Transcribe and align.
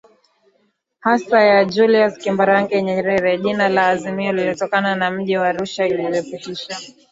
hasa 1.05 1.37
ya 1.51 1.65
Julius 1.65 2.13
Kambarage 2.21 2.77
NyerereJina 2.81 3.69
la 3.69 3.87
azimio 3.89 4.31
linatokana 4.33 4.95
na 4.95 5.11
mji 5.11 5.37
wa 5.37 5.47
Arusha 5.47 5.87
lilipitishwa 5.87 6.75